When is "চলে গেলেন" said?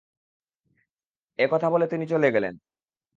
2.05-2.53